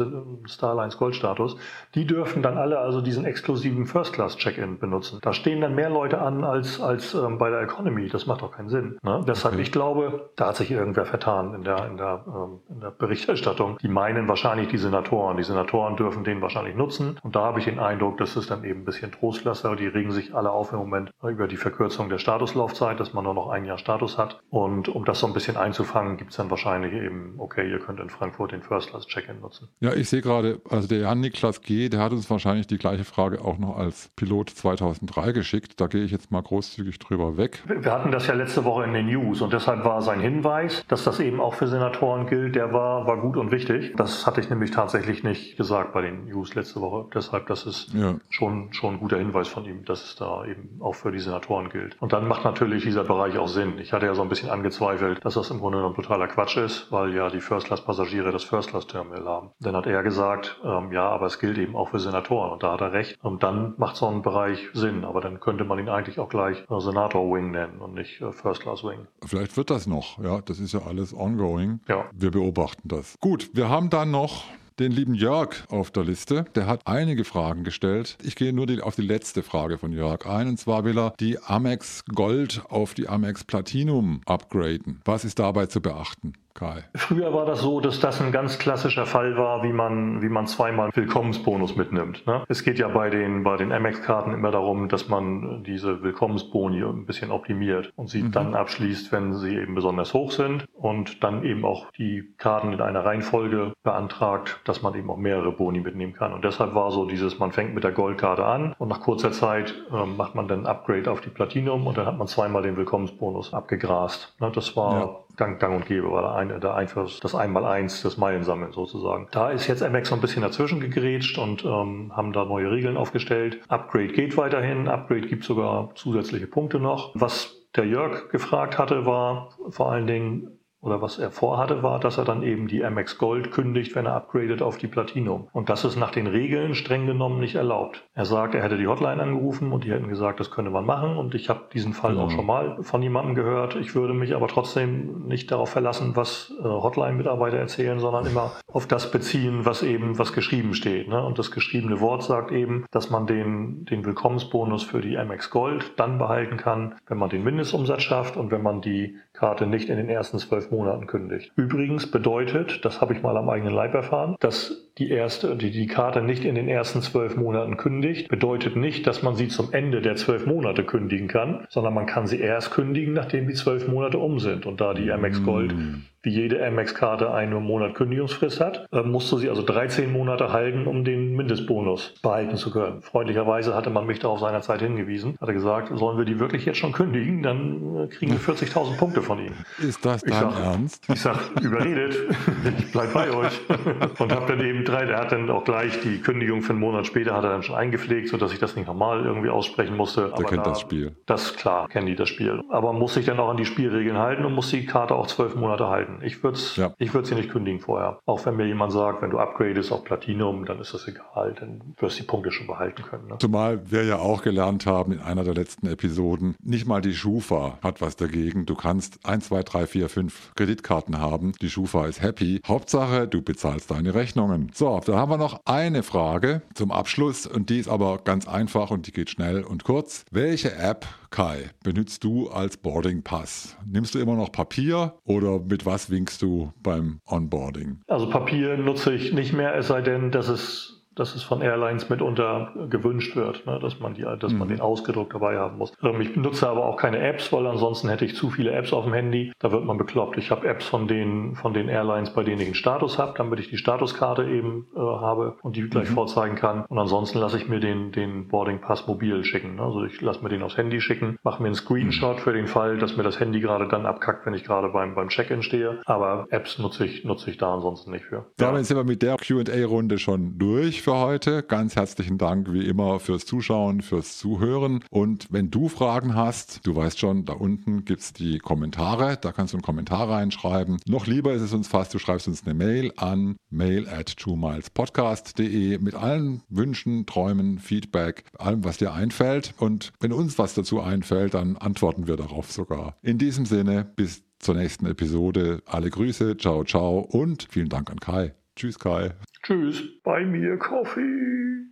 Starlines 0.44 0.98
Goldstatus, 0.98 1.56
die 1.94 2.06
dürfen 2.06 2.42
dann 2.42 2.58
alle 2.58 2.78
also 2.78 3.00
diesen 3.00 3.24
exklusiven 3.24 3.86
First-Class-Check-In 3.86 4.78
benutzen. 4.78 5.18
Da 5.22 5.32
stehen 5.32 5.62
dann 5.62 5.74
mehr 5.74 5.88
Leute 5.88 6.20
an 6.20 6.44
als, 6.44 6.78
als 6.78 7.14
ähm, 7.14 7.38
bei 7.38 7.48
der 7.48 7.62
Economy, 7.62 8.08
das 8.08 8.26
macht 8.26 8.42
doch 8.42 8.52
keinen 8.52 8.68
Sinn. 8.68 8.98
Ne? 9.02 9.24
Deshalb, 9.26 9.54
okay. 9.54 9.62
ich 9.62 9.72
glaube, 9.72 10.30
da 10.36 10.48
hat 10.48 10.56
sich 10.56 10.70
irgendwer 10.70 11.06
vertan 11.06 11.54
in 11.54 11.64
der, 11.64 11.86
in 11.86 11.96
der, 11.96 12.24
ähm, 12.26 12.60
in 12.68 12.80
der 12.80 12.87
Berichterstattung. 12.90 13.78
Die 13.82 13.88
meinen 13.88 14.28
wahrscheinlich 14.28 14.68
die 14.68 14.78
Senatoren. 14.78 15.36
Die 15.36 15.44
Senatoren 15.44 15.96
dürfen 15.96 16.24
den 16.24 16.40
wahrscheinlich 16.40 16.74
nutzen. 16.74 17.18
Und 17.22 17.36
da 17.36 17.40
habe 17.44 17.58
ich 17.58 17.64
den 17.66 17.78
Eindruck, 17.78 18.18
dass 18.18 18.36
es 18.36 18.46
dann 18.46 18.64
eben 18.64 18.80
ein 18.80 18.84
bisschen 18.84 19.12
Trostlaster. 19.12 19.76
Die 19.76 19.86
regen 19.86 20.12
sich 20.12 20.34
alle 20.34 20.50
auf 20.50 20.72
im 20.72 20.78
Moment 20.78 21.10
über 21.22 21.48
die 21.48 21.56
Verkürzung 21.56 22.08
der 22.08 22.18
Statuslaufzeit, 22.18 23.00
dass 23.00 23.12
man 23.12 23.24
nur 23.24 23.34
noch 23.34 23.48
ein 23.48 23.64
Jahr 23.64 23.78
Status 23.78 24.18
hat. 24.18 24.40
Und 24.50 24.88
um 24.88 25.04
das 25.04 25.20
so 25.20 25.26
ein 25.26 25.32
bisschen 25.32 25.56
einzufangen, 25.56 26.16
gibt 26.16 26.30
es 26.30 26.36
dann 26.36 26.50
wahrscheinlich 26.50 26.92
eben, 26.92 27.34
okay, 27.38 27.70
ihr 27.70 27.78
könnt 27.78 28.00
in 28.00 28.10
Frankfurt 28.10 28.52
den 28.52 28.62
First 28.62 28.90
Class 28.90 29.06
Check-in 29.06 29.40
nutzen. 29.40 29.68
Ja, 29.80 29.92
ich 29.92 30.08
sehe 30.08 30.22
gerade, 30.22 30.60
also 30.70 30.88
der 30.88 30.98
Jan 30.98 31.20
Niklas 31.20 31.60
G., 31.60 31.88
der 31.88 32.00
hat 32.00 32.12
uns 32.12 32.30
wahrscheinlich 32.30 32.66
die 32.66 32.78
gleiche 32.78 33.04
Frage 33.04 33.44
auch 33.44 33.58
noch 33.58 33.76
als 33.76 34.10
Pilot 34.16 34.50
2003 34.50 35.32
geschickt. 35.32 35.80
Da 35.80 35.86
gehe 35.86 36.04
ich 36.04 36.10
jetzt 36.10 36.30
mal 36.30 36.42
großzügig 36.42 36.98
drüber 36.98 37.36
weg. 37.36 37.62
Wir 37.66 37.92
hatten 37.92 38.10
das 38.10 38.26
ja 38.26 38.34
letzte 38.34 38.64
Woche 38.64 38.84
in 38.84 38.92
den 38.92 39.06
News 39.06 39.40
und 39.42 39.52
deshalb 39.52 39.84
war 39.84 40.02
sein 40.02 40.20
Hinweis, 40.20 40.84
dass 40.88 41.04
das 41.04 41.20
eben 41.20 41.40
auch 41.40 41.54
für 41.54 41.66
Senatoren 41.66 42.26
gilt, 42.26 42.54
der 42.54 42.72
war 42.72 42.77
war, 42.78 43.18
gut 43.18 43.36
und 43.36 43.50
wichtig. 43.50 43.94
Das 43.96 44.26
hatte 44.26 44.40
ich 44.40 44.48
nämlich 44.50 44.70
tatsächlich 44.70 45.24
nicht 45.24 45.56
gesagt 45.56 45.92
bei 45.92 46.02
den 46.02 46.26
News 46.26 46.54
letzte 46.54 46.80
Woche. 46.80 47.06
Deshalb, 47.14 47.46
das 47.46 47.66
ist 47.66 47.92
ja. 47.94 48.14
schon, 48.30 48.72
schon 48.72 48.94
ein 48.94 49.00
guter 49.00 49.18
Hinweis 49.18 49.48
von 49.48 49.64
ihm, 49.64 49.84
dass 49.84 50.04
es 50.04 50.16
da 50.16 50.44
eben 50.44 50.80
auch 50.80 50.94
für 50.94 51.10
die 51.10 51.18
Senatoren 51.18 51.68
gilt. 51.70 52.00
Und 52.00 52.12
dann 52.12 52.28
macht 52.28 52.44
natürlich 52.44 52.84
dieser 52.84 53.04
Bereich 53.04 53.36
auch 53.38 53.48
Sinn. 53.48 53.78
Ich 53.78 53.92
hatte 53.92 54.06
ja 54.06 54.14
so 54.14 54.22
ein 54.22 54.28
bisschen 54.28 54.50
angezweifelt, 54.50 55.24
dass 55.24 55.34
das 55.34 55.50
im 55.50 55.58
Grunde 55.58 55.78
genommen 55.78 55.96
totaler 55.96 56.28
Quatsch 56.28 56.56
ist, 56.56 56.90
weil 56.92 57.14
ja 57.14 57.28
die 57.30 57.40
First-Class-Passagiere 57.40 58.30
das 58.30 58.44
First-Class-Terminal 58.44 59.24
haben. 59.24 59.50
Dann 59.60 59.74
hat 59.74 59.86
er 59.86 60.02
gesagt, 60.02 60.60
ähm, 60.64 60.92
ja, 60.92 61.08
aber 61.08 61.26
es 61.26 61.38
gilt 61.38 61.58
eben 61.58 61.74
auch 61.76 61.90
für 61.90 61.98
Senatoren. 62.00 62.52
Und 62.52 62.62
da 62.62 62.72
hat 62.72 62.80
er 62.80 62.92
recht. 62.92 63.18
Und 63.22 63.42
dann 63.42 63.74
macht 63.78 63.96
so 63.96 64.06
ein 64.06 64.22
Bereich 64.22 64.68
Sinn. 64.72 65.04
Aber 65.04 65.20
dann 65.20 65.40
könnte 65.40 65.64
man 65.64 65.78
ihn 65.78 65.88
eigentlich 65.88 66.18
auch 66.20 66.28
gleich 66.28 66.64
äh, 66.70 66.80
Senator-Wing 66.80 67.50
nennen 67.50 67.80
und 67.80 67.94
nicht 67.94 68.20
äh, 68.20 68.32
First-Class-Wing. 68.32 69.06
Vielleicht 69.26 69.56
wird 69.56 69.70
das 69.70 69.86
noch. 69.86 70.18
Ja, 70.22 70.40
das 70.40 70.60
ist 70.60 70.72
ja 70.72 70.80
alles 70.86 71.14
ongoing. 71.14 71.80
Ja. 71.88 72.04
Wir 72.12 72.30
beobachten 72.30 72.67
das. 72.84 73.16
Gut, 73.20 73.50
wir 73.54 73.68
haben 73.68 73.90
dann 73.90 74.10
noch 74.10 74.44
den 74.78 74.92
lieben 74.92 75.14
Jörg 75.14 75.64
auf 75.68 75.90
der 75.90 76.04
Liste. 76.04 76.44
Der 76.54 76.66
hat 76.66 76.86
einige 76.86 77.24
Fragen 77.24 77.64
gestellt. 77.64 78.16
Ich 78.22 78.36
gehe 78.36 78.52
nur 78.52 78.66
die, 78.66 78.80
auf 78.80 78.94
die 78.96 79.02
letzte 79.02 79.42
Frage 79.42 79.78
von 79.78 79.92
Jörg 79.92 80.26
ein. 80.26 80.48
Und 80.48 80.58
zwar 80.58 80.84
will 80.84 80.98
er 80.98 81.14
die 81.18 81.38
Amex 81.42 82.04
Gold 82.14 82.62
auf 82.68 82.94
die 82.94 83.08
Amex 83.08 83.44
Platinum 83.44 84.20
upgraden. 84.26 85.00
Was 85.04 85.24
ist 85.24 85.38
dabei 85.38 85.66
zu 85.66 85.80
beachten? 85.80 86.34
Kai? 86.58 86.82
Früher 86.94 87.32
war 87.32 87.46
das 87.46 87.60
so, 87.60 87.80
dass 87.80 88.00
das 88.00 88.20
ein 88.20 88.32
ganz 88.32 88.58
klassischer 88.58 89.06
Fall 89.06 89.36
war, 89.36 89.62
wie 89.62 89.72
man, 89.72 90.22
wie 90.22 90.28
man 90.28 90.48
zweimal 90.48 90.90
Willkommensbonus 90.92 91.76
mitnimmt. 91.76 92.26
Ne? 92.26 92.42
Es 92.48 92.64
geht 92.64 92.80
ja 92.80 92.88
bei 92.88 93.10
den, 93.10 93.44
bei 93.44 93.56
den 93.56 93.70
Amex-Karten 93.70 94.32
immer 94.32 94.50
darum, 94.50 94.88
dass 94.88 95.08
man 95.08 95.62
diese 95.62 96.02
Willkommensboni 96.02 96.82
ein 96.82 97.06
bisschen 97.06 97.30
optimiert 97.30 97.92
und 97.94 98.08
sie 98.08 98.22
mhm. 98.24 98.32
dann 98.32 98.54
abschließt, 98.56 99.12
wenn 99.12 99.34
sie 99.34 99.54
eben 99.54 99.76
besonders 99.76 100.14
hoch 100.14 100.32
sind 100.32 100.66
und 100.74 101.22
dann 101.22 101.44
eben 101.44 101.64
auch 101.64 101.92
die 101.92 102.34
Karten 102.38 102.72
in 102.72 102.80
einer 102.80 103.04
Reihenfolge 103.04 103.72
beantragt, 103.84 104.60
dass 104.64 104.82
man 104.82 104.94
eben 104.96 105.10
auch 105.10 105.16
mehrere 105.16 105.52
Boni 105.52 105.80
mitnehmen 105.80 106.12
kann. 106.12 106.32
Und 106.32 106.44
deshalb 106.44 106.74
war 106.74 106.90
so 106.90 107.06
dieses, 107.06 107.38
man 107.38 107.52
fängt 107.52 107.72
mit 107.72 107.84
der 107.84 107.92
Goldkarte 107.92 108.44
an 108.44 108.74
und 108.78 108.88
nach 108.88 109.00
kurzer 109.00 109.30
Zeit 109.30 109.74
äh, 109.92 110.06
macht 110.06 110.34
man 110.34 110.48
dann 110.48 110.66
Upgrade 110.66 111.08
auf 111.08 111.20
die 111.20 111.30
Platinum 111.30 111.86
und 111.86 111.96
dann 111.96 112.06
hat 112.06 112.18
man 112.18 112.26
zweimal 112.26 112.62
den 112.62 112.76
Willkommensbonus 112.76 113.54
abgegrast. 113.54 114.34
Ne? 114.40 114.50
Das 114.52 114.76
war 114.76 114.98
ja 114.98 115.16
gang, 115.38 115.58
gang 115.58 115.74
und 115.74 115.86
gäbe, 115.86 116.10
war 116.10 116.22
da 116.22 116.34
ein, 116.34 116.60
der 116.60 116.74
Einfluss, 116.74 117.20
das 117.20 117.34
Einmaleins 117.34 118.02
des 118.02 118.18
Meilensammeln 118.18 118.72
sozusagen. 118.72 119.28
Da 119.30 119.50
ist 119.50 119.66
jetzt 119.66 119.88
MX 119.88 120.10
so 120.10 120.14
ein 120.16 120.20
bisschen 120.20 120.42
dazwischen 120.42 120.80
gegrätscht 120.80 121.38
und 121.38 121.64
ähm, 121.64 122.12
haben 122.14 122.32
da 122.32 122.44
neue 122.44 122.70
Regeln 122.70 122.96
aufgestellt. 122.96 123.60
Upgrade 123.68 124.08
geht 124.08 124.36
weiterhin, 124.36 124.88
Upgrade 124.88 125.26
gibt 125.26 125.44
sogar 125.44 125.90
zusätzliche 125.94 126.46
Punkte 126.46 126.78
noch. 126.78 127.12
Was 127.14 127.56
der 127.76 127.86
Jörg 127.86 128.28
gefragt 128.30 128.78
hatte, 128.78 129.06
war 129.06 129.50
vor 129.70 129.92
allen 129.92 130.06
Dingen, 130.06 130.57
oder 130.80 131.02
was 131.02 131.18
er 131.18 131.30
vorhatte, 131.30 131.82
war, 131.82 131.98
dass 131.98 132.18
er 132.18 132.24
dann 132.24 132.42
eben 132.42 132.68
die 132.68 132.82
MX 132.82 133.18
Gold 133.18 133.50
kündigt, 133.50 133.94
wenn 133.94 134.06
er 134.06 134.14
upgradet 134.14 134.62
auf 134.62 134.78
die 134.78 134.86
Platinum. 134.86 135.48
Und 135.52 135.68
das 135.68 135.84
ist 135.84 135.96
nach 135.96 136.12
den 136.12 136.26
Regeln 136.26 136.74
streng 136.74 137.06
genommen 137.06 137.40
nicht 137.40 137.56
erlaubt. 137.56 138.04
Er 138.14 138.24
sagt, 138.24 138.54
er 138.54 138.62
hätte 138.62 138.78
die 138.78 138.86
Hotline 138.86 139.20
angerufen 139.20 139.72
und 139.72 139.84
die 139.84 139.90
hätten 139.90 140.08
gesagt, 140.08 140.38
das 140.38 140.50
könnte 140.50 140.70
man 140.70 140.86
machen. 140.86 141.16
Und 141.16 141.34
ich 141.34 141.48
habe 141.48 141.62
diesen 141.72 141.94
Fall 141.94 142.14
mhm. 142.14 142.20
auch 142.20 142.30
schon 142.30 142.46
mal 142.46 142.82
von 142.82 143.02
jemandem 143.02 143.34
gehört. 143.34 143.74
Ich 143.74 143.94
würde 143.94 144.14
mich 144.14 144.34
aber 144.34 144.46
trotzdem 144.46 145.26
nicht 145.26 145.50
darauf 145.50 145.70
verlassen, 145.70 146.14
was 146.14 146.54
äh, 146.60 146.62
Hotline-Mitarbeiter 146.62 147.58
erzählen, 147.58 147.98
sondern 147.98 148.26
immer 148.26 148.52
auf 148.72 148.86
das 148.86 149.10
beziehen, 149.10 149.64
was 149.64 149.82
eben, 149.82 150.18
was 150.18 150.32
geschrieben 150.32 150.74
steht. 150.74 151.08
Ne? 151.08 151.22
Und 151.24 151.38
das 151.38 151.50
geschriebene 151.50 152.00
Wort 152.00 152.22
sagt 152.22 152.52
eben, 152.52 152.86
dass 152.92 153.10
man 153.10 153.26
den, 153.26 153.84
den 153.86 154.04
Willkommensbonus 154.04 154.84
für 154.84 155.00
die 155.00 155.16
MX 155.16 155.50
Gold 155.50 155.92
dann 155.96 156.18
behalten 156.18 156.56
kann, 156.56 156.94
wenn 157.08 157.18
man 157.18 157.30
den 157.30 157.42
Mindestumsatz 157.42 158.02
schafft 158.02 158.36
und 158.36 158.52
wenn 158.52 158.62
man 158.62 158.80
die 158.80 159.16
Karte 159.38 159.66
nicht 159.66 159.88
in 159.88 159.96
den 159.96 160.08
ersten 160.08 160.40
zwölf 160.40 160.72
Monaten 160.72 161.06
kündigt. 161.06 161.52
Übrigens 161.54 162.10
bedeutet, 162.10 162.84
das 162.84 163.00
habe 163.00 163.14
ich 163.14 163.22
mal 163.22 163.36
am 163.36 163.48
eigenen 163.48 163.72
Leib 163.72 163.94
erfahren, 163.94 164.34
dass 164.40 164.87
die 164.98 165.10
erste, 165.10 165.56
die 165.56 165.70
die 165.70 165.86
Karte 165.86 166.22
nicht 166.22 166.44
in 166.44 166.54
den 166.54 166.68
ersten 166.68 167.02
zwölf 167.02 167.36
Monaten 167.36 167.76
kündigt, 167.76 168.28
bedeutet 168.28 168.76
nicht, 168.76 169.06
dass 169.06 169.22
man 169.22 169.36
sie 169.36 169.48
zum 169.48 169.72
Ende 169.72 170.02
der 170.02 170.16
zwölf 170.16 170.46
Monate 170.46 170.84
kündigen 170.84 171.28
kann, 171.28 171.66
sondern 171.70 171.94
man 171.94 172.06
kann 172.06 172.26
sie 172.26 172.40
erst 172.40 172.70
kündigen, 172.70 173.14
nachdem 173.14 173.46
die 173.46 173.54
zwölf 173.54 173.88
Monate 173.88 174.18
um 174.18 174.38
sind. 174.38 174.66
Und 174.66 174.80
da 174.80 174.94
die 174.94 175.10
MX 175.10 175.44
Gold 175.44 175.74
mm 175.74 175.94
wie 176.22 176.30
jede 176.30 176.64
Amex-Karte 176.66 177.32
einen 177.32 177.62
Monat 177.62 177.94
Kündigungsfrist 177.94 178.60
hat, 178.60 178.88
äh, 178.92 179.02
musst 179.02 179.30
du 179.30 179.38
sie 179.38 179.48
also 179.48 179.62
13 179.62 180.12
Monate 180.12 180.52
halten, 180.52 180.86
um 180.86 181.04
den 181.04 181.36
Mindestbonus 181.36 182.14
behalten 182.22 182.56
zu 182.56 182.70
können. 182.70 183.02
Freundlicherweise 183.02 183.74
hatte 183.74 183.90
man 183.90 184.06
mich 184.06 184.18
darauf 184.18 184.40
seinerzeit 184.40 184.80
hingewiesen, 184.80 185.36
hatte 185.40 185.54
gesagt, 185.54 185.96
sollen 185.96 186.18
wir 186.18 186.24
die 186.24 186.40
wirklich 186.40 186.66
jetzt 186.66 186.78
schon 186.78 186.92
kündigen, 186.92 187.42
dann 187.42 187.96
äh, 187.96 188.06
kriegen 188.08 188.32
wir 188.32 188.40
40.000 188.40 188.98
Punkte 188.98 189.22
von 189.22 189.38
ihnen. 189.38 189.54
Ist 189.78 190.04
das 190.04 190.22
dein 190.22 190.40
sag, 190.40 190.60
Ernst? 190.60 191.04
Ich 191.08 191.20
sag, 191.20 191.38
überredet, 191.62 192.16
ich 192.78 192.92
bleib 192.92 193.12
bei 193.12 193.30
euch. 193.30 193.60
Und 194.18 194.32
hab 194.32 194.46
dann 194.48 194.60
eben 194.60 194.84
drei, 194.88 195.04
der 195.04 195.18
hat 195.18 195.32
dann 195.32 195.50
auch 195.50 195.64
gleich 195.64 196.00
die 196.00 196.20
Kündigung 196.20 196.62
für 196.62 196.70
einen 196.72 196.80
Monat 196.80 197.06
später 197.06 197.34
hat 197.34 197.44
er 197.44 197.50
dann 197.50 197.62
schon 197.62 197.76
eingepflegt, 197.76 198.28
sodass 198.28 198.52
ich 198.52 198.58
das 198.58 198.76
nicht 198.76 198.86
nochmal 198.86 199.24
irgendwie 199.24 199.50
aussprechen 199.50 199.96
musste. 199.96 200.32
Der 200.36 200.46
kennt 200.46 200.66
da, 200.66 200.70
das 200.70 200.80
Spiel. 200.80 201.16
Das, 201.26 201.54
klar, 201.54 201.88
kennen 201.88 202.06
die 202.06 202.16
das 202.16 202.28
Spiel. 202.28 202.62
Aber 202.70 202.92
muss 202.92 203.14
sich 203.14 203.26
dann 203.26 203.38
auch 203.38 203.48
an 203.48 203.56
die 203.56 203.64
Spielregeln 203.64 204.18
halten 204.18 204.44
und 204.44 204.54
muss 204.54 204.70
die 204.70 204.86
Karte 204.86 205.14
auch 205.14 205.26
zwölf 205.26 205.54
Monate 205.54 205.88
halten. 205.88 206.20
Ich 206.22 206.42
würde 206.42 206.56
es 206.56 206.76
ja. 206.76 206.92
ich 206.98 207.12
sie 207.12 207.34
nicht 207.34 207.50
kündigen 207.50 207.80
vorher. 207.80 208.20
Auch 208.26 208.44
wenn 208.46 208.56
mir 208.56 208.66
jemand 208.66 208.92
sagt, 208.92 209.22
wenn 209.22 209.30
du 209.30 209.38
upgradest 209.38 209.92
auf 209.92 210.04
Platinum, 210.04 210.64
dann 210.64 210.80
ist 210.80 210.94
das 210.94 211.06
egal, 211.08 211.54
dann 211.58 211.94
wirst 211.98 212.18
du 212.18 212.22
die 212.22 212.26
Punkte 212.26 212.52
schon 212.52 212.66
behalten 212.66 213.02
können. 213.02 213.28
Ne? 213.28 213.36
Zumal 213.38 213.80
wir 213.90 214.04
ja 214.04 214.16
auch 214.16 214.42
gelernt 214.42 214.86
haben 214.86 215.12
in 215.12 215.20
einer 215.20 215.44
der 215.44 215.54
letzten 215.54 215.86
Episoden, 215.86 216.54
nicht 216.62 216.86
mal 216.86 217.00
die 217.00 217.14
Schufa 217.14 217.78
hat 217.82 218.00
was 218.00 218.16
dagegen. 218.16 218.66
Du 218.66 218.74
kannst 218.74 219.26
1, 219.26 219.48
2, 219.48 219.62
3, 219.62 219.86
4, 219.86 220.08
5 220.08 220.52
Kreditkarten 220.54 221.18
haben. 221.18 221.52
Die 221.60 221.70
Schufa 221.70 222.06
ist 222.06 222.22
happy. 222.22 222.60
Hauptsache, 222.66 223.26
du 223.28 223.42
bezahlst 223.42 223.90
deine 223.90 224.14
Rechnungen. 224.14 224.70
So, 224.78 225.00
da 225.04 225.16
haben 225.16 225.32
wir 225.32 225.38
noch 225.38 225.62
eine 225.64 226.04
Frage 226.04 226.62
zum 226.72 226.92
Abschluss 226.92 227.48
und 227.48 227.68
die 227.68 227.80
ist 227.80 227.88
aber 227.88 228.18
ganz 228.18 228.46
einfach 228.46 228.92
und 228.92 229.08
die 229.08 229.10
geht 229.10 229.28
schnell 229.28 229.64
und 229.64 229.82
kurz. 229.82 230.24
Welche 230.30 230.72
App 230.72 231.04
Kai, 231.30 231.70
benutzt 231.82 232.22
du 232.22 232.48
als 232.48 232.76
Boarding 232.76 233.24
Pass? 233.24 233.76
Nimmst 233.84 234.14
du 234.14 234.20
immer 234.20 234.36
noch 234.36 234.52
Papier 234.52 235.14
oder 235.24 235.58
mit 235.58 235.84
was 235.84 236.10
winkst 236.10 236.42
du 236.42 236.72
beim 236.80 237.18
Onboarding? 237.26 238.02
Also 238.06 238.30
Papier 238.30 238.76
nutze 238.76 239.12
ich 239.12 239.32
nicht 239.32 239.52
mehr, 239.52 239.74
es 239.74 239.88
sei 239.88 240.00
denn, 240.00 240.30
dass 240.30 240.46
es 240.46 240.97
dass 241.18 241.34
es 241.34 241.42
von 241.42 241.60
Airlines 241.60 242.08
mitunter 242.08 242.72
gewünscht 242.88 243.36
wird, 243.36 243.66
ne, 243.66 243.78
dass 243.80 244.00
man 244.00 244.14
die, 244.14 244.24
dass 244.38 244.52
mhm. 244.52 244.58
man 244.58 244.68
den 244.68 244.80
ausgedruckt 244.80 245.34
dabei 245.34 245.58
haben 245.58 245.78
muss. 245.78 245.92
Ähm, 246.02 246.20
ich 246.20 246.32
benutze 246.32 246.68
aber 246.68 246.86
auch 246.86 246.96
keine 246.96 247.18
Apps, 247.18 247.52
weil 247.52 247.66
ansonsten 247.66 248.08
hätte 248.08 248.24
ich 248.24 248.34
zu 248.34 248.50
viele 248.50 248.72
Apps 248.72 248.92
auf 248.92 249.04
dem 249.04 249.14
Handy. 249.14 249.52
Da 249.58 249.72
wird 249.72 249.84
man 249.84 249.98
bekloppt. 249.98 250.38
Ich 250.38 250.50
habe 250.50 250.66
Apps 250.66 250.86
von 250.86 251.08
den, 251.08 251.54
von 251.56 251.74
den 251.74 251.88
Airlines, 251.88 252.30
bei 252.30 252.44
denen 252.44 252.60
ich 252.60 252.66
einen 252.66 252.74
Status 252.74 253.18
habe, 253.18 253.34
damit 253.36 253.60
ich 253.60 253.68
die 253.68 253.76
Statuskarte 253.76 254.44
eben 254.44 254.86
äh, 254.94 254.98
habe 254.98 255.56
und 255.62 255.76
die 255.76 255.88
gleich 255.88 256.10
mhm. 256.10 256.14
vorzeigen 256.14 256.56
kann. 256.56 256.84
Und 256.88 256.98
ansonsten 256.98 257.38
lasse 257.38 257.58
ich 257.58 257.68
mir 257.68 257.80
den, 257.80 258.12
den 258.12 258.48
Boarding 258.48 258.80
Pass 258.80 259.06
mobil 259.06 259.44
schicken. 259.44 259.76
Ne? 259.76 259.82
Also 259.82 260.04
ich 260.04 260.20
lasse 260.20 260.42
mir 260.42 260.48
den 260.48 260.62
aufs 260.62 260.76
Handy 260.76 261.00
schicken, 261.00 261.38
mache 261.42 261.62
mir 261.62 261.68
einen 261.68 261.74
Screenshot 261.74 262.36
mhm. 262.36 262.40
für 262.40 262.52
den 262.52 262.66
Fall, 262.66 262.98
dass 262.98 263.16
mir 263.16 263.22
das 263.22 263.40
Handy 263.40 263.60
gerade 263.60 263.88
dann 263.88 264.06
abkackt, 264.06 264.46
wenn 264.46 264.54
ich 264.54 264.64
gerade 264.64 264.88
beim, 264.88 265.14
beim 265.14 265.28
Check-in 265.28 265.62
stehe. 265.62 266.00
Aber 266.04 266.46
Apps 266.50 266.78
nutze 266.78 267.04
ich, 267.04 267.24
nutze 267.24 267.50
ich 267.50 267.56
da 267.56 267.74
ansonsten 267.74 268.10
nicht 268.10 268.24
für. 268.24 268.46
Damit 268.56 268.78
ja. 268.78 268.84
sind 268.84 268.96
wir 268.96 269.04
mit 269.04 269.22
der 269.22 269.36
Q&A-Runde 269.36 270.18
schon 270.18 270.58
durch 270.58 271.02
für 271.08 271.16
heute. 271.16 271.62
Ganz 271.62 271.96
herzlichen 271.96 272.36
Dank 272.36 272.70
wie 272.70 272.86
immer 272.86 273.18
fürs 273.18 273.46
Zuschauen, 273.46 274.02
fürs 274.02 274.36
Zuhören. 274.36 275.02
Und 275.08 275.46
wenn 275.50 275.70
du 275.70 275.88
Fragen 275.88 276.34
hast, 276.34 276.86
du 276.86 276.94
weißt 276.94 277.18
schon, 277.18 277.46
da 277.46 277.54
unten 277.54 278.04
gibt 278.04 278.20
es 278.20 278.34
die 278.34 278.58
Kommentare. 278.58 279.38
Da 279.40 279.52
kannst 279.52 279.72
du 279.72 279.78
einen 279.78 279.82
Kommentar 279.82 280.28
reinschreiben. 280.28 280.98
Noch 281.06 281.26
lieber 281.26 281.54
ist 281.54 281.62
es 281.62 281.72
uns 281.72 281.88
fast, 281.88 282.12
du 282.12 282.18
schreibst 282.18 282.46
uns 282.46 282.66
eine 282.66 282.74
Mail 282.74 283.14
an 283.16 283.56
mail 283.70 284.06
at 284.06 284.36
twomilspodcast.de 284.36 285.96
mit 285.96 286.14
allen 286.14 286.60
Wünschen, 286.68 287.24
Träumen, 287.24 287.78
Feedback, 287.78 288.44
allem, 288.58 288.84
was 288.84 288.98
dir 288.98 289.14
einfällt. 289.14 289.72
Und 289.78 290.12
wenn 290.20 290.34
uns 290.34 290.58
was 290.58 290.74
dazu 290.74 291.00
einfällt, 291.00 291.54
dann 291.54 291.78
antworten 291.78 292.26
wir 292.26 292.36
darauf 292.36 292.70
sogar. 292.70 293.16
In 293.22 293.38
diesem 293.38 293.64
Sinne, 293.64 294.04
bis 294.04 294.42
zur 294.58 294.74
nächsten 294.74 295.06
Episode. 295.06 295.82
Alle 295.86 296.10
Grüße, 296.10 296.58
ciao, 296.58 296.84
ciao 296.84 297.20
und 297.20 297.66
vielen 297.70 297.88
Dank 297.88 298.10
an 298.10 298.20
Kai. 298.20 298.52
Tschüss, 298.78 298.96
Kai. 298.96 299.32
Tschüss. 299.64 300.04
Bei 300.22 300.44
mir 300.44 300.78
Kaffee. 300.78 301.88